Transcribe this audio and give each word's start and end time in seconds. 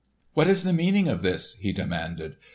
"What 0.33 0.47
is 0.47 0.63
the 0.63 0.73
meaning 0.73 1.07
of 1.07 1.19
all 1.19 1.21
this?" 1.21 1.53
he 1.59 1.71
demanded. 1.71 2.35